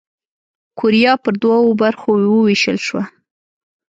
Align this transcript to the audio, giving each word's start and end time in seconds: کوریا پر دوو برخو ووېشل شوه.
کوریا 0.79 1.13
پر 1.23 1.33
دوو 1.41 1.71
برخو 1.81 2.09
ووېشل 2.33 2.77
شوه. 2.87 3.03